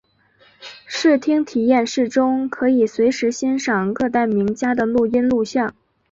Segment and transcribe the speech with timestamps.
[0.87, 5.75] 视听体验室中可以随时欣赏各代名家的录音录像。